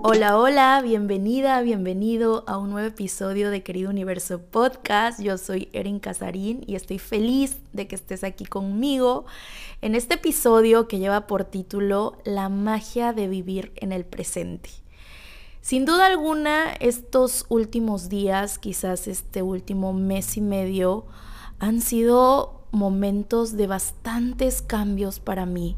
[0.00, 5.20] Hola, hola, bienvenida, bienvenido a un nuevo episodio de Querido Universo Podcast.
[5.20, 9.26] Yo soy Erin Casarín y estoy feliz de que estés aquí conmigo
[9.82, 14.70] en este episodio que lleva por título La magia de vivir en el presente.
[15.62, 21.06] Sin duda alguna, estos últimos días, quizás este último mes y medio,
[21.58, 25.76] han sido momentos de bastantes cambios para mí.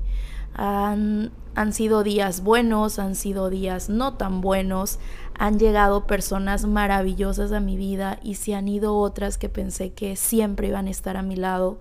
[0.53, 4.99] Han, han sido días buenos, han sido días no tan buenos,
[5.39, 10.17] han llegado personas maravillosas a mi vida y se han ido otras que pensé que
[10.17, 11.81] siempre iban a estar a mi lado.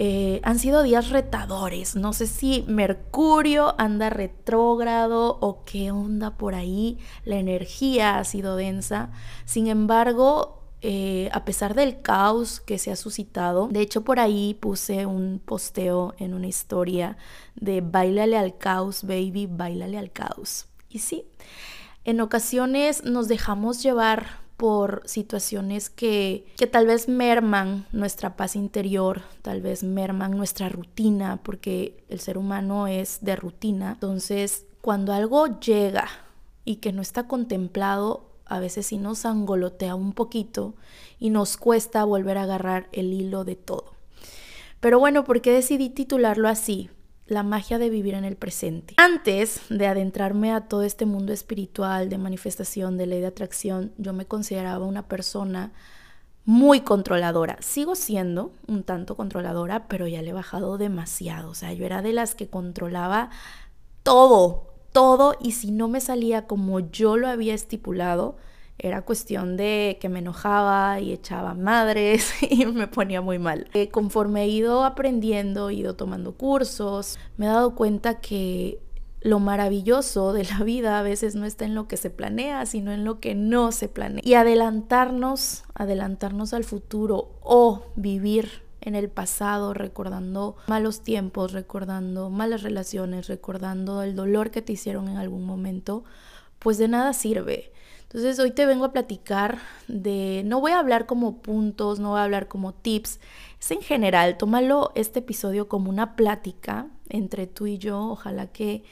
[0.00, 1.96] Eh, han sido días retadores.
[1.96, 6.98] No sé si Mercurio anda retrógrado o qué onda por ahí.
[7.24, 9.10] La energía ha sido densa.
[9.44, 13.68] Sin embargo, eh, a pesar del caos que se ha suscitado.
[13.68, 17.16] De hecho, por ahí puse un posteo en una historia
[17.56, 20.66] de bailale al caos, baby, bailale al caos.
[20.88, 21.26] Y sí,
[22.04, 29.22] en ocasiones nos dejamos llevar por situaciones que, que tal vez merman nuestra paz interior,
[29.42, 33.92] tal vez merman nuestra rutina, porque el ser humano es de rutina.
[33.92, 36.08] Entonces, cuando algo llega
[36.64, 40.74] y que no está contemplado, a veces sí nos angolotea un poquito
[41.18, 43.92] y nos cuesta volver a agarrar el hilo de todo.
[44.80, 46.90] Pero bueno, ¿por qué decidí titularlo así?
[47.26, 48.94] La magia de vivir en el presente.
[48.96, 54.12] Antes de adentrarme a todo este mundo espiritual, de manifestación, de ley de atracción, yo
[54.12, 55.72] me consideraba una persona
[56.44, 57.58] muy controladora.
[57.60, 61.50] Sigo siendo un tanto controladora, pero ya le he bajado demasiado.
[61.50, 63.28] O sea, yo era de las que controlaba
[64.02, 68.36] todo, todo y si no me salía como yo lo había estipulado,
[68.78, 73.68] era cuestión de que me enojaba y echaba madres y me ponía muy mal.
[73.74, 78.80] Eh, conforme he ido aprendiendo, he ido tomando cursos, me he dado cuenta que
[79.20, 82.92] lo maravilloso de la vida a veces no está en lo que se planea, sino
[82.92, 84.22] en lo que no se planea.
[84.24, 92.62] Y adelantarnos, adelantarnos al futuro o vivir en el pasado, recordando malos tiempos, recordando malas
[92.62, 96.04] relaciones, recordando el dolor que te hicieron en algún momento,
[96.58, 97.72] pues de nada sirve.
[98.02, 102.20] Entonces hoy te vengo a platicar de, no voy a hablar como puntos, no voy
[102.20, 103.20] a hablar como tips,
[103.60, 108.82] es en general, tómalo este episodio como una plática entre tú y yo, ojalá que,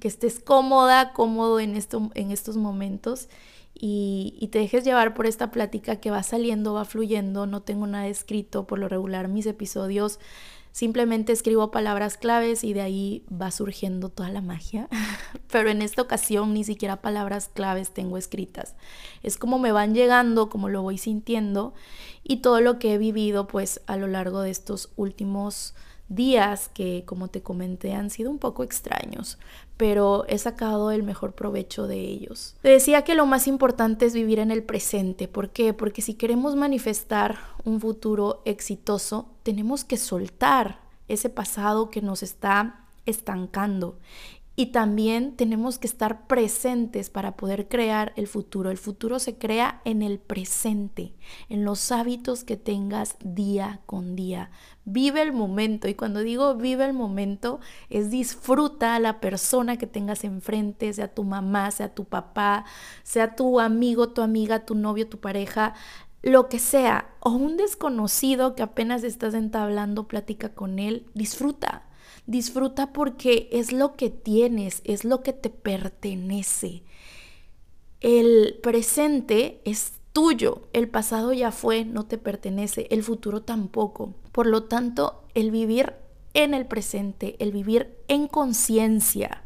[0.00, 3.28] que estés cómoda, cómodo en, esto, en estos momentos
[3.74, 8.06] y, te dejes llevar por esta plática que va saliendo, va fluyendo, no tengo nada
[8.06, 10.20] escrito, por lo regular mis episodios
[10.70, 14.88] simplemente escribo palabras claves y de ahí va surgiendo toda la magia,
[15.50, 18.74] pero en esta ocasión ni siquiera palabras claves tengo escritas,
[19.22, 21.74] es como me van llegando, como lo voy sintiendo
[22.24, 25.74] y todo lo que he vivido pues a lo largo de estos últimos
[26.08, 29.38] días que, como te comenté, han sido un poco extraños,
[29.76, 32.56] pero he sacado el mejor provecho de ellos.
[32.62, 35.28] Te decía que lo más importante es vivir en el presente.
[35.28, 35.72] ¿Por qué?
[35.72, 42.80] Porque si queremos manifestar un futuro exitoso, tenemos que soltar ese pasado que nos está
[43.06, 43.98] estancando
[44.56, 48.70] y también tenemos que estar presentes para poder crear el futuro.
[48.70, 51.14] El futuro se crea en el presente,
[51.48, 54.50] en los hábitos que tengas día con día.
[54.84, 55.88] Vive el momento.
[55.88, 57.58] Y cuando digo vive el momento,
[57.90, 62.64] es disfruta a la persona que tengas enfrente, sea tu mamá, sea tu papá,
[63.02, 65.74] sea tu amigo, tu amiga, tu novio, tu pareja
[66.22, 71.82] lo que sea, o un desconocido que apenas estás entablando plática con él, disfruta.
[72.26, 76.82] Disfruta porque es lo que tienes, es lo que te pertenece.
[78.00, 84.14] El presente es tuyo, el pasado ya fue, no te pertenece, el futuro tampoco.
[84.32, 85.94] Por lo tanto, el vivir
[86.34, 89.42] en el presente, el vivir en conciencia,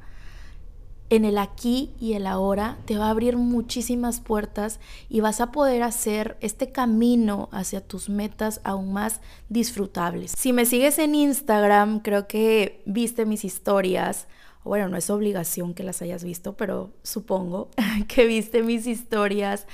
[1.11, 5.53] en el aquí y el ahora te va a abrir muchísimas puertas y vas a
[5.53, 10.33] poder hacer este camino hacia tus metas aún más disfrutables.
[10.37, 14.27] Si me sigues en Instagram, creo que viste mis historias.
[14.65, 17.71] Bueno, no es obligación que las hayas visto, pero supongo
[18.09, 19.67] que viste mis historias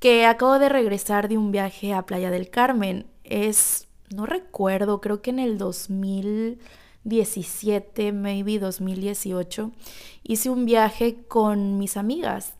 [0.00, 3.06] que acabo de regresar de un viaje a Playa del Carmen.
[3.24, 6.58] Es, no recuerdo, creo que en el 2000
[7.04, 9.72] 17, maybe 2018,
[10.22, 12.54] hice un viaje con mis amigas,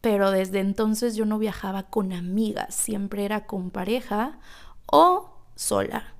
[0.00, 4.38] pero desde entonces yo no viajaba con amigas, siempre era con pareja
[4.86, 6.14] o sola.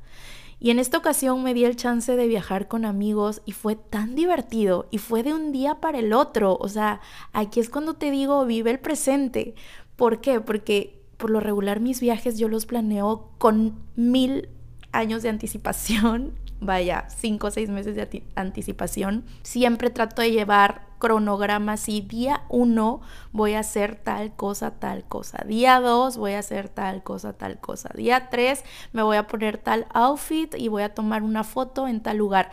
[0.58, 4.14] Y en esta ocasión me di el chance de viajar con amigos y fue tan
[4.14, 6.56] divertido y fue de un día para el otro.
[6.60, 7.00] O sea,
[7.32, 9.56] aquí es cuando te digo, vive el presente.
[9.96, 10.40] ¿Por qué?
[10.40, 14.50] Porque por lo regular mis viajes yo los planeo con mil
[14.92, 19.24] años de anticipación vaya, cinco o seis meses de anticipación.
[19.42, 23.00] Siempre trato de llevar cronogramas y día uno
[23.32, 25.44] voy a hacer tal cosa, tal cosa.
[25.46, 27.90] Día dos voy a hacer tal cosa, tal cosa.
[27.94, 32.00] Día tres me voy a poner tal outfit y voy a tomar una foto en
[32.00, 32.50] tal lugar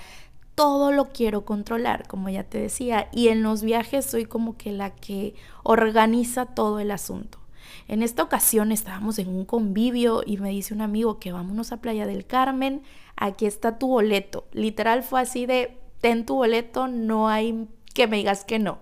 [0.56, 4.74] todo lo quiero controlar, como ya te decía, y en los viajes soy como que
[4.74, 5.34] la que
[5.64, 7.39] organiza todo el asunto.
[7.88, 11.78] En esta ocasión estábamos en un convivio y me dice un amigo que vámonos a
[11.78, 12.84] Playa del Carmen,
[13.16, 14.46] aquí está tu boleto.
[14.52, 18.80] Literal fue así de, ten tu boleto, no hay que me digas que no.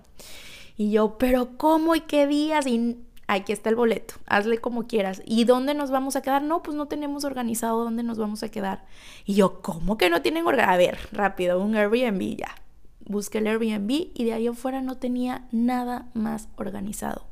[0.78, 2.68] Y yo, pero ¿cómo y qué días?
[2.68, 2.98] Y
[3.28, 5.22] aquí está el boleto, hazle como quieras.
[5.26, 6.44] ¿Y dónde nos vamos a quedar?
[6.44, 8.86] No, pues no tenemos organizado dónde nos vamos a quedar.
[9.26, 10.74] Y yo, ¿cómo que no tienen organizado?
[10.74, 12.56] A ver, rápido, un Airbnb ya.
[13.06, 17.26] Busqué el Airbnb y de ahí afuera no tenía nada más organizado.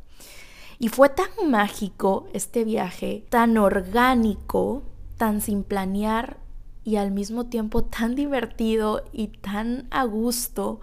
[0.80, 4.84] Y fue tan mágico este viaje, tan orgánico,
[5.18, 6.38] tan sin planear
[6.84, 10.82] y al mismo tiempo tan divertido y tan a gusto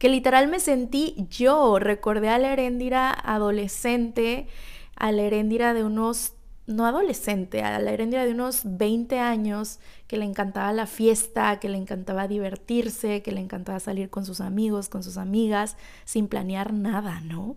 [0.00, 4.48] que literal me sentí yo, recordé a la Heréndira adolescente,
[4.96, 6.32] a la Heréndira de unos,
[6.66, 11.68] no adolescente, a la Heréndira de unos 20 años, que le encantaba la fiesta, que
[11.68, 15.76] le encantaba divertirse, que le encantaba salir con sus amigos, con sus amigas,
[16.06, 17.56] sin planear nada, ¿no?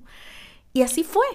[0.73, 1.25] Y así fue,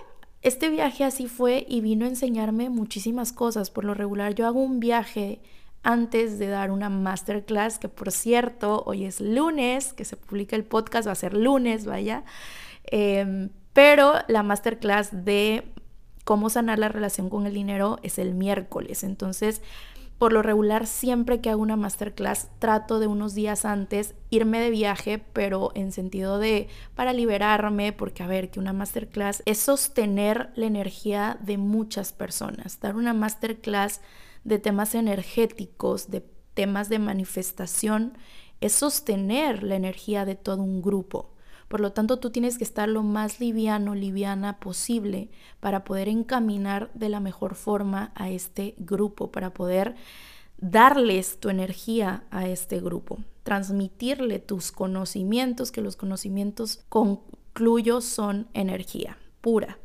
[0.43, 3.71] este viaje así fue y vino a enseñarme muchísimas cosas.
[3.71, 5.41] Por lo regular yo hago un viaje
[5.83, 10.65] antes de dar una masterclass, que por cierto, hoy es lunes, que se publica el
[10.65, 12.25] podcast, va a ser lunes, vaya.
[12.85, 15.65] Em, pero la masterclass de
[16.25, 19.03] cómo sanar la relación con el dinero es el miércoles.
[19.03, 19.63] Entonces,
[20.19, 24.71] por lo regular, siempre que hago una masterclass, trato de unos días antes irme de
[24.71, 30.51] viaje, pero en sentido de para liberarme, porque a ver, que una masterclass es sostener
[30.57, 32.81] la energía de muchas personas.
[32.81, 34.01] Dar una masterclass
[34.43, 36.25] de temas energéticos, de
[36.55, 38.19] temas de manifestación,
[38.61, 41.31] es sostener la energía de todo un grupo.
[41.69, 45.31] Por lo tanto, tú tienes que estar lo más liviano, liviana posible
[45.61, 49.95] para poder encaminar de la mejor forma a este grupo, para poder
[50.57, 59.19] darles tu energía a este grupo, transmitirle tus conocimientos, que los conocimientos, concluyo, son energía
[59.41, 59.79] pura.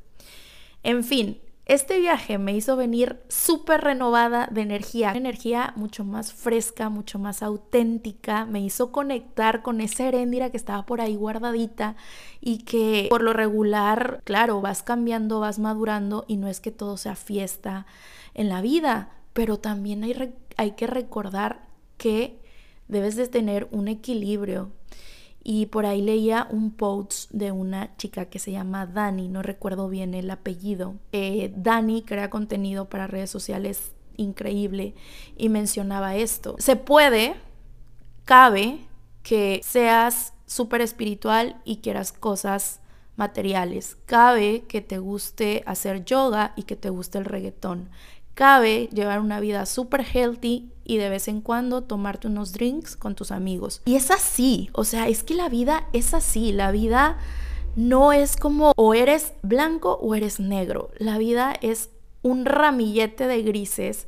[0.83, 6.89] En fin, este viaje me hizo venir súper renovada de energía, energía mucho más fresca,
[6.89, 11.95] mucho más auténtica, me hizo conectar con esa heréndira que estaba por ahí guardadita
[12.42, 16.98] y que por lo regular, claro, vas cambiando, vas madurando y no es que todo
[16.98, 17.86] sea fiesta
[18.33, 21.68] en la vida, pero también hay, hay que recordar
[21.98, 22.42] que
[22.89, 24.71] debes de tener un equilibrio
[25.44, 29.90] y por ahí leía un post de una chica que se llama Dani, no recuerdo
[29.90, 30.95] bien el apellido.
[31.12, 34.94] Eh, Dani crea contenido para redes sociales increíble
[35.38, 36.56] y mencionaba esto.
[36.60, 37.36] Se puede,
[38.24, 38.80] cabe
[39.22, 42.80] que seas súper espiritual y quieras cosas
[43.16, 43.98] materiales.
[44.06, 47.90] Cabe que te guste hacer yoga y que te guste el reggaetón.
[48.34, 53.15] Cabe llevar una vida súper healthy y de vez en cuando tomarte unos drinks con
[53.15, 53.81] tus amigos.
[53.85, 57.18] Y es así, o sea, es que la vida es así, la vida
[57.75, 61.89] no es como o eres blanco o eres negro, la vida es
[62.21, 64.07] un ramillete de grises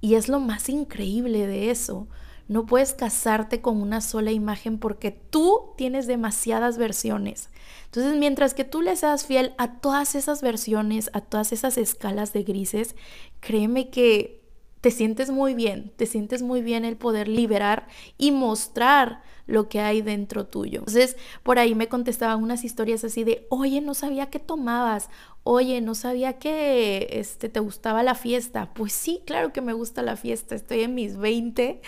[0.00, 2.06] y es lo más increíble de eso.
[2.46, 7.50] No puedes casarte con una sola imagen porque tú tienes demasiadas versiones.
[7.86, 12.32] Entonces, mientras que tú le seas fiel a todas esas versiones, a todas esas escalas
[12.32, 12.96] de grises,
[13.40, 14.37] créeme que
[14.80, 19.80] te sientes muy bien, te sientes muy bien el poder liberar y mostrar lo que
[19.80, 20.80] hay dentro tuyo.
[20.80, 25.08] Entonces, por ahí me contestaban unas historias así de, oye, no sabía que tomabas,
[25.42, 28.74] oye, no sabía que este, te gustaba la fiesta.
[28.74, 31.80] Pues sí, claro que me gusta la fiesta, estoy en mis 20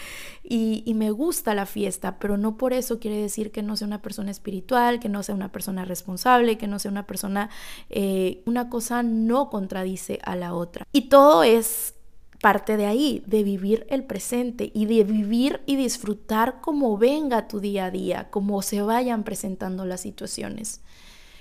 [0.42, 4.02] y, me gusta la fiesta, pero no por eso quiere decir que no sea una
[4.02, 7.50] persona espiritual, que no sea una persona responsable, que no sea una persona,
[7.90, 10.86] eh, una cosa no contradice a la otra.
[10.92, 11.94] Y todo es
[12.40, 17.60] parte de ahí, de vivir el presente y de vivir y disfrutar como venga tu
[17.60, 20.80] día a día, como se vayan presentando las situaciones.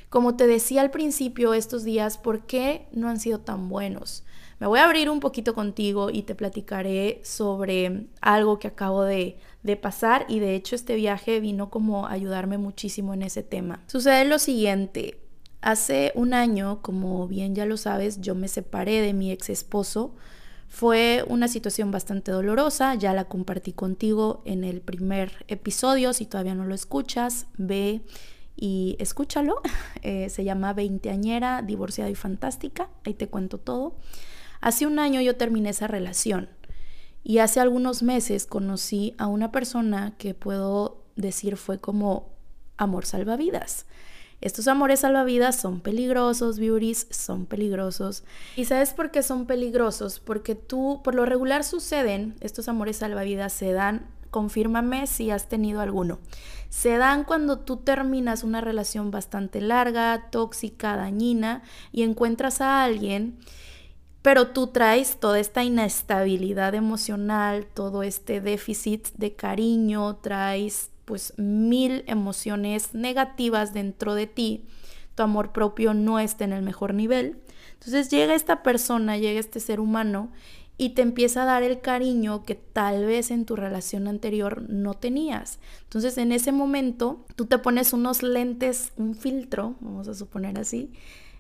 [0.10, 4.24] Como te decía al principio, estos días, ¿por qué no han sido tan buenos?
[4.60, 9.38] Me voy a abrir un poquito contigo y te platicaré sobre algo que acabo de,
[9.64, 13.84] de pasar y de hecho este viaje vino como a ayudarme muchísimo en ese tema.
[13.88, 15.22] Sucede lo siguiente,
[15.62, 20.16] hace un año, como bien ya lo sabes, yo me separé de mi ex esposo
[20.70, 26.54] fue una situación bastante dolorosa, ya la compartí contigo en el primer episodio, si todavía
[26.54, 28.02] no lo escuchas, ve
[28.56, 29.62] y escúchalo.
[30.02, 33.98] Eh, se llama Veinteañera, divorciada y fantástica, ahí te cuento todo.
[34.62, 36.48] Hace un año yo terminé esa relación
[37.22, 42.30] Y hace algunos meses conocí a una persona que puedo decir fue como
[42.78, 43.88] amor salvavidas.
[44.42, 48.24] Estos amores salvavidas son peligrosos, beauties, son peligrosos.
[48.56, 50.20] ¿Y sabes por qué son peligrosos?
[50.20, 55.82] Porque tú, por lo regular suceden, estos amores salvavidas se dan, confírmame si has tenido
[55.82, 56.20] alguno.
[56.70, 63.40] Se dan cuando tú terminas una relación bastante larga, tóxica, dañina y encuentras a alguien
[64.22, 72.04] pero tú traes toda esta inestabilidad emocional, todo este déficit de cariño, traes pues mil
[72.06, 74.68] emociones negativas dentro de ti,
[75.16, 77.40] tu amor propio no está en el mejor nivel.
[77.74, 80.32] Entonces llega esta persona, llega este ser humano
[80.78, 84.94] y te empieza a dar el cariño que tal vez en tu relación anterior no
[84.94, 85.58] tenías.
[85.82, 90.92] Entonces en ese momento tú te pones unos lentes, un filtro, vamos a suponer así,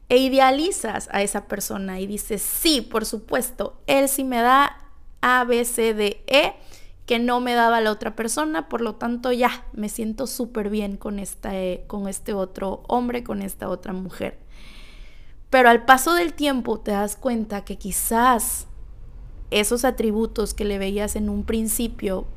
[0.09, 4.81] e idealizas a esa persona y dices, sí, por supuesto, él sí me da
[5.21, 6.55] A, B, C, D, E
[7.09, 10.95] que no me daba la otra persona, por lo tanto ya me siento súper bien
[10.95, 14.37] con, eh, con este otro hombre, con esta otra mujer.
[15.49, 18.67] Pero al paso del tiempo te das cuenta que quizás
[19.49, 22.27] esos atributos que le veías en un principio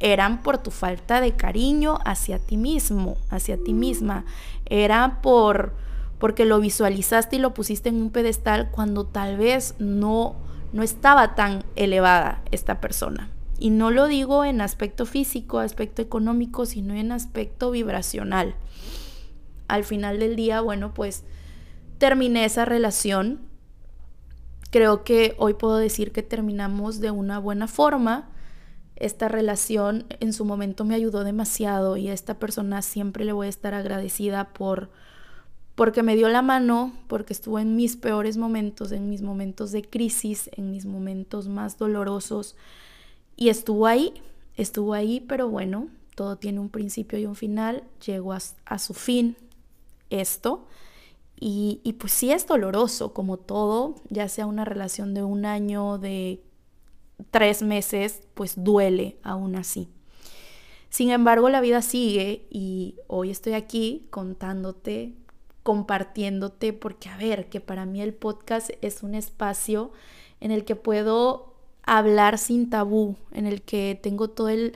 [0.00, 4.24] eran por tu falta de cariño hacia ti mismo, hacia ti misma,
[4.64, 5.74] era por
[6.18, 10.36] porque lo visualizaste y lo pusiste en un pedestal cuando tal vez no
[10.72, 13.30] no estaba tan elevada esta persona.
[13.58, 18.54] Y no lo digo en aspecto físico, aspecto económico, sino en aspecto vibracional.
[19.68, 21.24] Al final del día, bueno, pues
[21.98, 23.40] terminé esa relación.
[24.70, 28.28] Creo que hoy puedo decir que terminamos de una buena forma.
[28.96, 33.46] Esta relación en su momento me ayudó demasiado y a esta persona siempre le voy
[33.46, 34.90] a estar agradecida por
[35.74, 39.82] porque me dio la mano, porque estuvo en mis peores momentos, en mis momentos de
[39.82, 42.56] crisis, en mis momentos más dolorosos
[43.36, 44.14] y estuvo ahí,
[44.56, 49.36] estuvo ahí, pero bueno, todo tiene un principio y un final, llegó a, su fin
[50.10, 50.66] esto.
[51.38, 55.98] Y, y, pues sí es doloroso, como todo, ya sea una relación de un año,
[55.98, 56.42] de
[57.30, 59.90] tres meses, pues duele aún así.
[60.88, 65.12] Sin embargo, la vida sigue y hoy estoy aquí contándote,
[65.62, 69.92] compartiéndote, porque a ver, que para mí el podcast es un espacio
[70.40, 71.55] en el que puedo
[71.86, 74.74] hablar sin tabú, en el que tengo todo el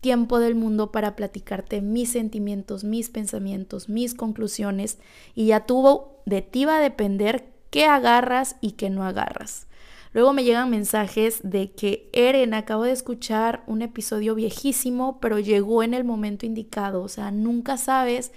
[0.00, 4.98] tiempo del mundo para platicarte mis sentimientos, mis pensamientos, mis conclusiones
[5.34, 9.66] y ya tuvo de ti va a depender qué agarras y qué no agarras.
[10.12, 15.82] Luego me llegan mensajes de que Eren, acabo de escuchar un episodio viejísimo, pero llegó
[15.82, 17.02] en el momento indicado.
[17.02, 18.30] O sea, nunca sabes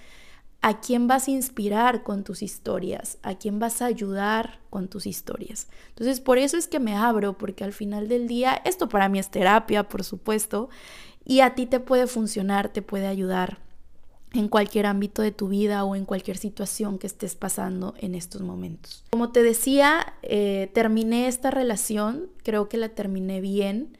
[0.61, 5.05] a quién vas a inspirar con tus historias, a quién vas a ayudar con tus
[5.05, 5.67] historias.
[5.89, 9.19] Entonces, por eso es que me abro, porque al final del día, esto para mí
[9.19, 10.69] es terapia, por supuesto,
[11.23, 13.59] y a ti te puede funcionar, te puede ayudar
[14.33, 18.41] en cualquier ámbito de tu vida o en cualquier situación que estés pasando en estos
[18.41, 19.03] momentos.
[19.11, 23.97] Como te decía, eh, terminé esta relación, creo que la terminé bien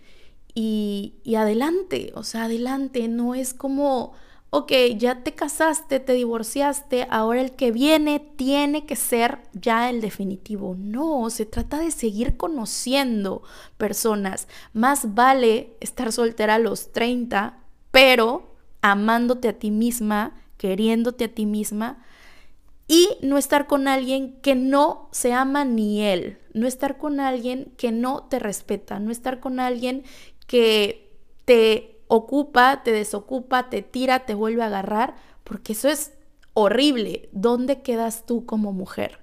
[0.54, 4.14] y, y adelante, o sea, adelante, no es como
[4.50, 10.02] ok, ya te casaste, te divorciaste, ahora el que viene tiene que ser ya el
[10.02, 10.76] definitivo.
[10.78, 13.44] No, se trata de seguir conociendo
[13.78, 14.48] personas.
[14.74, 17.60] Más vale estar soltera a los 30,
[17.92, 22.04] pero amándote a ti misma, queriéndote a ti misma
[22.88, 27.74] y no estar con alguien que no se ama ni él, no estar con alguien
[27.78, 30.04] que no te respeta, no estar con alguien
[30.48, 31.12] que
[31.46, 36.14] te ocupa, te desocupa, te tira, te vuelve a agarrar, porque eso es
[36.54, 37.30] horrible.
[37.32, 39.20] ¿Dónde quedas tú como mujer?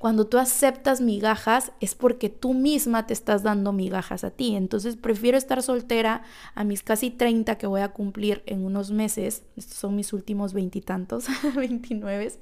[0.00, 4.56] Cuando tú aceptas migajas es porque tú misma te estás dando migajas a ti.
[4.56, 6.22] Entonces prefiero estar soltera
[6.54, 9.42] a mis casi 30 que voy a cumplir en unos meses.
[9.56, 12.32] Estos son mis últimos veintitantos, 29.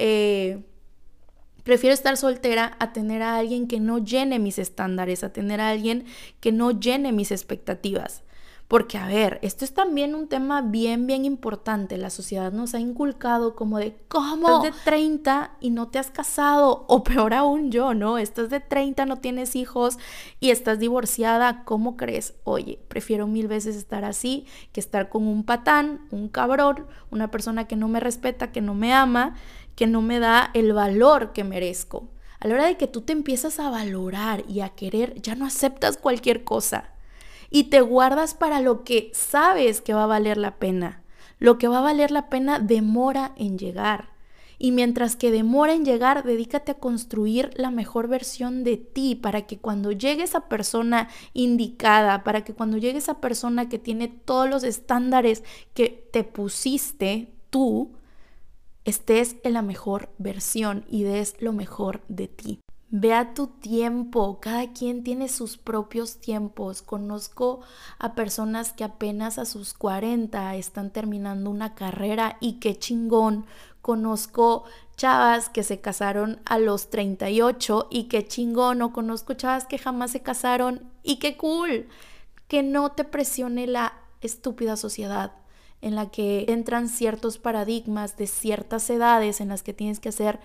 [0.00, 0.64] Eh,
[1.62, 5.68] prefiero estar soltera a tener a alguien que no llene mis estándares, a tener a
[5.68, 6.06] alguien
[6.40, 8.24] que no llene mis expectativas.
[8.70, 11.96] Porque, a ver, esto es también un tema bien, bien importante.
[11.96, 14.46] La sociedad nos ha inculcado como de, ¿cómo?
[14.46, 16.84] Estás de 30 y no te has casado.
[16.86, 18.16] O peor aún yo, ¿no?
[18.16, 19.98] Estás de 30, no tienes hijos
[20.38, 21.64] y estás divorciada.
[21.64, 22.34] ¿Cómo crees?
[22.44, 27.66] Oye, prefiero mil veces estar así que estar con un patán, un cabrón, una persona
[27.66, 29.34] que no me respeta, que no me ama,
[29.74, 32.06] que no me da el valor que merezco.
[32.38, 35.44] A la hora de que tú te empiezas a valorar y a querer, ya no
[35.44, 36.92] aceptas cualquier cosa
[37.50, 41.02] y te guardas para lo que sabes que va a valer la pena.
[41.38, 44.10] Lo que va a valer la pena demora en llegar.
[44.62, 49.46] Y mientras que demora en llegar, dedícate a construir la mejor versión de ti para
[49.46, 54.50] que cuando llegue esa persona indicada, para que cuando llegue esa persona que tiene todos
[54.50, 57.92] los estándares que te pusiste tú,
[58.84, 62.60] estés en la mejor versión y des lo mejor de ti.
[62.92, 66.82] Ve a tu tiempo, cada quien tiene sus propios tiempos.
[66.82, 67.60] Conozco
[68.00, 73.46] a personas que apenas a sus 40 están terminando una carrera y qué chingón.
[73.80, 74.64] Conozco
[74.96, 78.82] chavas que se casaron a los 38 y qué chingón.
[78.82, 81.86] O conozco chavas que jamás se casaron y qué cool.
[82.48, 85.30] Que no te presione la estúpida sociedad
[85.80, 90.40] en la que entran ciertos paradigmas de ciertas edades en las que tienes que hacer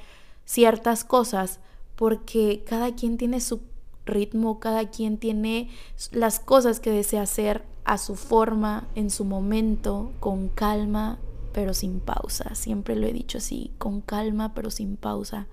[0.46, 1.60] ciertas cosas
[1.96, 3.62] porque cada quien tiene su
[4.06, 5.70] ritmo, cada quien tiene
[6.12, 11.20] las cosas que desea hacer a su forma, en su momento, con calma,
[11.54, 12.56] pero sin pausa.
[12.56, 15.48] Siempre lo he dicho así, con calma, pero sin pausa.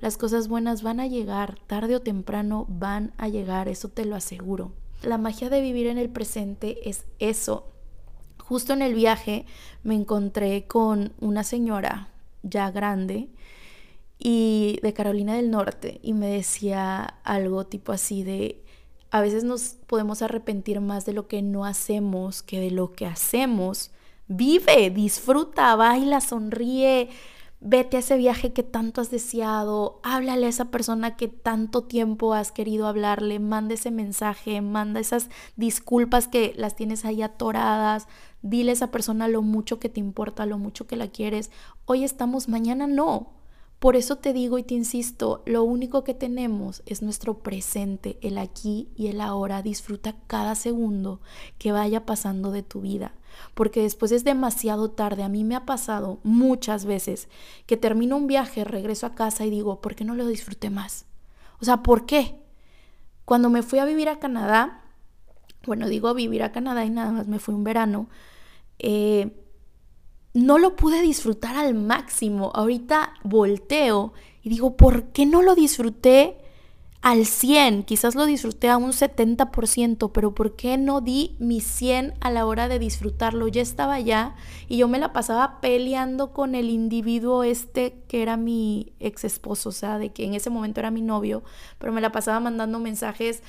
[0.00, 4.16] Las cosas buenas van a llegar, tarde o temprano van a llegar, eso te lo
[4.16, 4.72] aseguro.
[5.02, 7.68] La magia de vivir en el presente es eso.
[8.38, 9.46] Justo en el viaje
[9.82, 12.08] me encontré con una señora
[12.42, 13.28] ya grande
[14.18, 18.64] y de Carolina del Norte y me decía algo tipo así de
[19.10, 23.06] a veces nos podemos arrepentir más de lo que no hacemos que de lo que
[23.06, 23.92] hacemos.
[24.26, 27.10] Vive, disfruta, baila, sonríe,
[27.60, 32.34] vete a ese viaje que tanto has deseado, háblale a esa persona que tanto tiempo
[32.34, 38.08] has querido hablarle, manda ese mensaje, manda esas disculpas que las tienes ahí atoradas,
[38.42, 41.50] dile a esa persona lo mucho que te importa, lo mucho que la quieres.
[41.86, 43.43] Hoy estamos, mañana no.
[43.78, 48.38] Por eso te digo y te insisto, lo único que tenemos es nuestro presente, el
[48.38, 49.62] aquí y el ahora.
[49.62, 51.20] Disfruta cada segundo
[51.58, 53.14] que vaya pasando de tu vida,
[53.52, 55.22] porque después es demasiado tarde.
[55.22, 57.28] A mí me ha pasado muchas veces
[57.66, 61.04] que termino un viaje, regreso a casa y digo, ¿por qué no lo disfruté más?
[61.60, 62.40] O sea, ¿por qué?
[63.24, 64.82] Cuando me fui a vivir a Canadá,
[65.66, 68.08] bueno, digo vivir a Canadá y nada más me fui un verano,
[68.78, 69.43] eh,
[70.34, 72.50] no lo pude disfrutar al máximo.
[72.54, 76.36] Ahorita volteo y digo, ¿por qué no lo disfruté
[77.00, 77.84] al 100?
[77.84, 82.46] Quizás lo disfruté a un 70%, pero ¿por qué no di mi 100 a la
[82.46, 83.46] hora de disfrutarlo?
[83.46, 84.34] Ya estaba allá
[84.68, 89.68] y yo me la pasaba peleando con el individuo este que era mi ex esposo,
[89.68, 91.44] o sea, de que en ese momento era mi novio,
[91.78, 93.42] pero me la pasaba mandando mensajes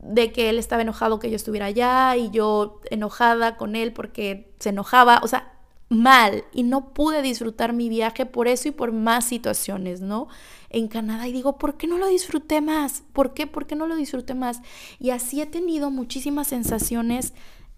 [0.00, 4.52] de que él estaba enojado que yo estuviera allá y yo enojada con él porque
[4.58, 5.53] se enojaba, o sea,
[5.88, 10.28] mal y no pude disfrutar mi viaje por eso y por más situaciones, ¿no?
[10.70, 13.04] En Canadá y digo, ¿por qué no lo disfruté más?
[13.12, 13.46] ¿Por qué?
[13.46, 14.60] ¿Por qué no lo disfruté más?
[14.98, 17.32] Y así he tenido muchísimas sensaciones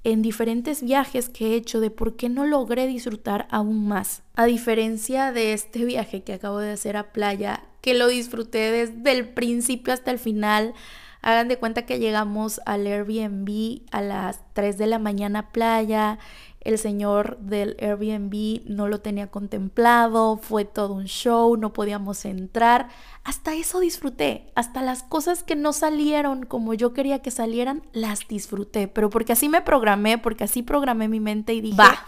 [0.04, 4.22] en diferentes viajes que he hecho de por qué no logré disfrutar aún más.
[4.36, 9.12] A diferencia de este viaje que acabo de hacer a playa, que lo disfruté desde
[9.12, 10.74] el principio hasta el final.
[11.22, 16.20] Hagan de cuenta que llegamos al Airbnb a las 3 de la mañana a playa
[16.66, 22.88] el señor del Airbnb no lo tenía contemplado, fue todo un show, no podíamos entrar.
[23.22, 28.26] Hasta eso disfruté, hasta las cosas que no salieron como yo quería que salieran, las
[28.26, 32.04] disfruté, pero porque así me programé, porque así programé mi mente y dije, va,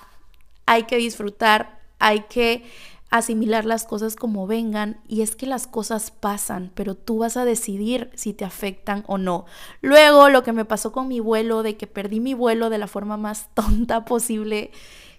[0.67, 2.65] hay que disfrutar, hay que
[3.11, 7.45] asimilar las cosas como vengan y es que las cosas pasan, pero tú vas a
[7.45, 9.47] decidir si te afectan o no.
[9.81, 12.87] Luego lo que me pasó con mi vuelo, de que perdí mi vuelo de la
[12.87, 14.71] forma más tonta posible,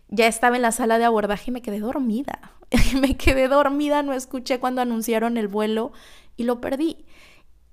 [0.07, 2.53] ya estaba en la sala de abordaje y me quedé dormida.
[3.01, 5.91] me quedé dormida, no escuché cuando anunciaron el vuelo
[6.37, 7.05] y lo perdí.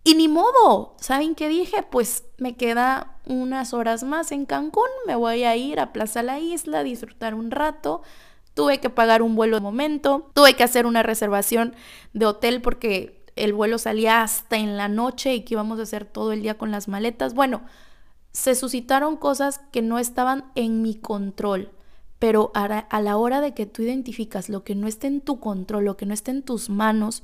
[0.03, 1.83] Y ni modo, ¿saben qué dije?
[1.83, 6.39] Pues me queda unas horas más en Cancún, me voy a ir a Plaza La
[6.39, 8.03] Isla, disfrutar un rato,
[8.57, 11.75] tuve que pagar un vuelo de momento, tuve que hacer una reservación
[12.15, 16.07] de hotel porque el vuelo salía hasta en la noche y que íbamos a hacer
[16.07, 17.35] todo el día con las maletas.
[17.35, 17.61] Bueno,
[18.33, 21.71] se suscitaron cosas que no estaban en mi control,
[22.19, 25.85] pero a, la hora de que tú identificas lo que no está en tu control,
[25.85, 27.23] lo que no está en tus manos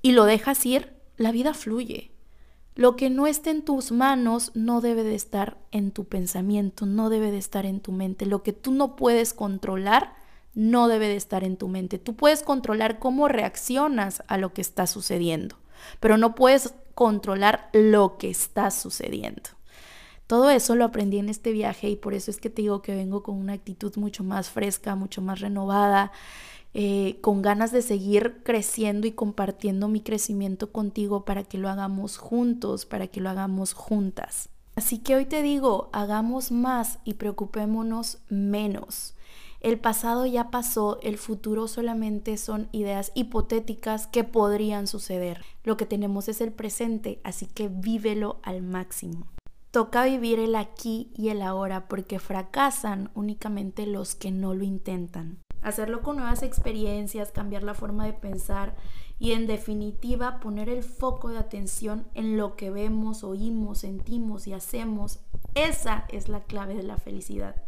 [0.00, 2.12] y lo dejas ir, la vida fluye.
[2.74, 7.10] Lo que no esté en tus manos no debe de estar en tu pensamiento, no
[7.10, 8.24] debe de estar en tu mente.
[8.24, 10.14] Lo que tú no puedes controlar,
[10.56, 11.98] no debe de estar en tu mente.
[11.98, 15.56] Tú puedes controlar cómo reaccionas a lo que está sucediendo,
[16.00, 19.50] pero no puedes controlar lo que está sucediendo.
[20.26, 22.96] Todo eso lo aprendí en este viaje y por eso es que te digo que
[22.96, 26.10] vengo con una actitud mucho más fresca, mucho más renovada,
[26.74, 32.16] eh, con ganas de seguir creciendo y compartiendo mi crecimiento contigo para que lo hagamos
[32.16, 34.48] juntos, para que lo hagamos juntas.
[34.74, 39.15] Así que hoy te digo, hagamos más y preocupémonos menos.
[39.66, 45.44] El pasado ya pasó, el futuro solamente son ideas hipotéticas que podrían suceder.
[45.64, 49.26] Lo que tenemos es el presente, así que vívelo al máximo.
[49.72, 55.38] Toca vivir el aquí y el ahora porque fracasan únicamente los que no lo intentan.
[55.62, 58.76] Hacerlo con nuevas experiencias, cambiar la forma de pensar
[59.18, 64.52] y en definitiva poner el foco de atención en lo que vemos, oímos, sentimos y
[64.52, 65.18] hacemos.
[65.56, 67.65] Esa es la clave de la felicidad.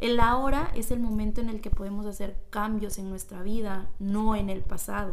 [0.00, 4.34] El ahora es el momento en el que podemos hacer cambios en nuestra vida, no
[4.34, 5.12] en el pasado.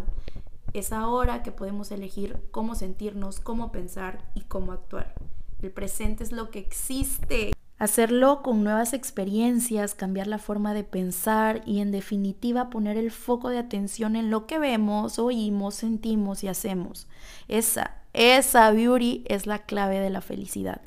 [0.71, 5.13] Es ahora que podemos elegir cómo sentirnos, cómo pensar y cómo actuar.
[5.61, 7.51] El presente es lo que existe.
[7.77, 13.49] Hacerlo con nuevas experiencias, cambiar la forma de pensar y en definitiva poner el foco
[13.49, 17.07] de atención en lo que vemos, oímos, sentimos y hacemos.
[17.49, 20.79] Esa, esa beauty es la clave de la felicidad.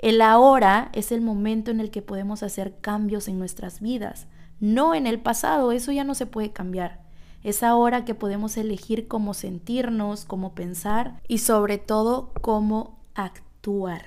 [0.00, 4.94] El ahora es el momento en el que podemos hacer cambios en nuestras vidas, no
[4.94, 7.02] en el pasado, eso ya no se puede cambiar.
[7.42, 14.06] Es ahora que podemos elegir cómo sentirnos, cómo pensar y sobre todo cómo actuar.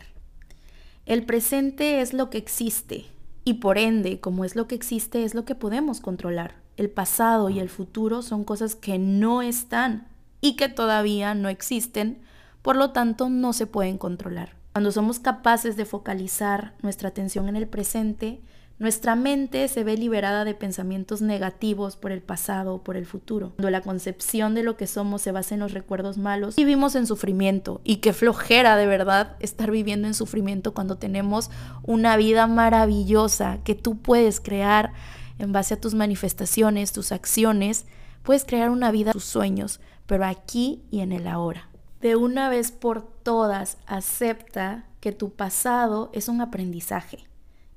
[1.06, 3.06] El presente es lo que existe
[3.45, 6.56] y por ende, como es lo que existe, es lo que podemos controlar.
[6.75, 10.08] El pasado y el futuro son cosas que no están
[10.41, 12.23] y que todavía no existen,
[12.63, 14.62] por lo tanto no se pueden controlar.
[14.73, 18.41] Cuando somos capaces de focalizar nuestra atención en el presente,
[18.79, 23.51] nuestra mente se ve liberada de pensamientos negativos por el pasado o por el futuro.
[23.55, 27.05] Cuando la concepción de lo que somos se basa en los recuerdos malos, vivimos en
[27.05, 27.81] sufrimiento.
[27.83, 31.51] Y qué flojera de verdad estar viviendo en sufrimiento cuando tenemos
[31.83, 34.91] una vida maravillosa que tú puedes crear
[35.38, 37.86] en base a tus manifestaciones, tus acciones.
[38.23, 41.69] Puedes crear una vida, tus sueños, pero aquí y en el ahora
[42.03, 47.19] de una vez por todas acepta que tu pasado es un aprendizaje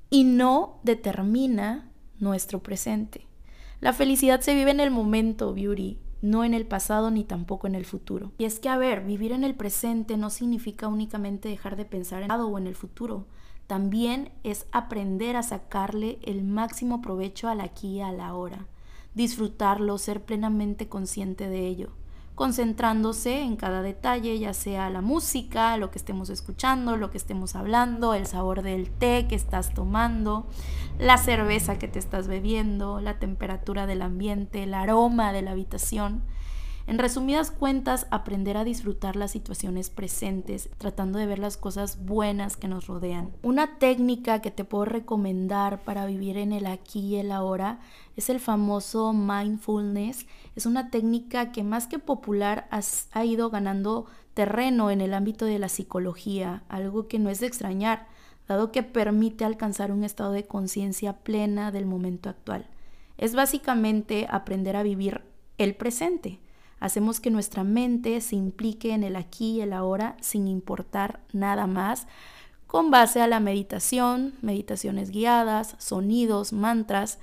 [0.09, 3.25] y no determina nuestro presente.
[3.79, 7.75] La felicidad se vive en el momento, Beauty, no en el pasado ni tampoco en
[7.75, 8.33] el futuro.
[8.37, 12.17] Y es que, a ver, vivir en el presente no significa únicamente dejar de pensar
[12.17, 13.27] en el pasado o en el futuro.
[13.65, 18.67] También es aprender a sacarle el máximo provecho al aquí y a la hora.
[19.15, 21.91] Disfrutarlo, ser plenamente consciente de ello
[22.37, 27.55] concentrándose en cada detalle, ya sea la música, lo que estemos escuchando, lo que estemos
[27.55, 30.45] hablando, el sabor del té que estás tomando,
[30.99, 36.21] la cerveza que te estás bebiendo, la temperatura del ambiente, el aroma de la habitación.
[36.87, 42.55] En resumidas cuentas, aprender a disfrutar las situaciones presentes, tratando de ver las cosas buenas
[42.55, 43.33] que nos rodean.
[43.43, 47.81] Una técnica que te puedo recomendar para vivir en el aquí y el ahora
[48.15, 50.27] es el famoso mindfulness.
[50.55, 52.69] Es una técnica que más que popular
[53.11, 57.47] ha ido ganando terreno en el ámbito de la psicología, algo que no es de
[57.47, 58.07] extrañar,
[58.47, 62.65] dado que permite alcanzar un estado de conciencia plena del momento actual.
[63.17, 65.23] Es básicamente aprender a vivir
[65.57, 66.39] el presente
[66.79, 71.67] Hacemos que nuestra mente se implique en el aquí y el ahora sin importar nada
[71.67, 72.07] más,
[72.67, 77.17] con base a la meditación, meditaciones guiadas, sonidos, mantras.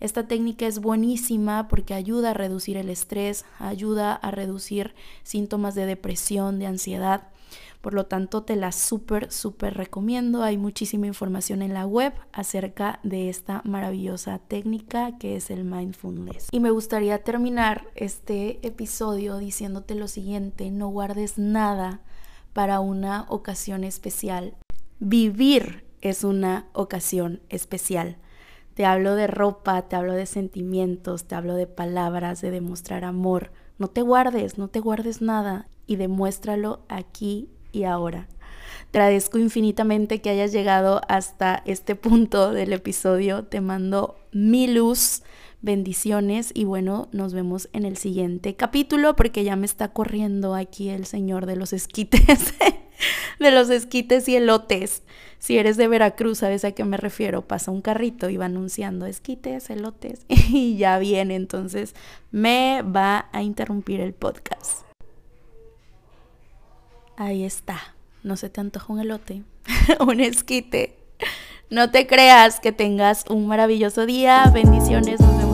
[0.00, 5.86] Esta técnica es buenísima porque ayuda a reducir el estrés, ayuda a reducir síntomas de
[5.86, 7.28] depresión, de ansiedad.
[7.80, 10.42] Por lo tanto, te la súper, súper recomiendo.
[10.42, 16.48] Hay muchísima información en la web acerca de esta maravillosa técnica que es el mindfulness.
[16.50, 22.00] Y me gustaría terminar este episodio diciéndote lo siguiente, no guardes nada
[22.52, 24.56] para una ocasión especial.
[24.98, 28.16] Vivir es una ocasión especial.
[28.74, 33.52] Te hablo de ropa, te hablo de sentimientos, te hablo de palabras, de demostrar amor.
[33.78, 38.28] No te guardes, no te guardes nada y demuéstralo aquí y ahora.
[38.90, 43.44] Te agradezco infinitamente que hayas llegado hasta este punto del episodio.
[43.44, 45.22] Te mando mil luz,
[45.60, 50.88] bendiciones y bueno, nos vemos en el siguiente capítulo porque ya me está corriendo aquí
[50.88, 52.54] el señor de los esquites,
[53.38, 55.02] de los esquites y elotes.
[55.38, 57.46] Si eres de Veracruz, sabes a qué me refiero.
[57.46, 61.36] Pasa un carrito y va anunciando esquites, elotes y ya viene.
[61.36, 61.94] Entonces
[62.30, 64.87] me va a interrumpir el podcast.
[67.20, 67.80] Ahí está.
[68.22, 69.42] No se te antoja un elote,
[70.00, 70.96] un esquite.
[71.68, 74.48] No te creas que tengas un maravilloso día.
[74.54, 75.18] Bendiciones.
[75.18, 75.47] Nos vemos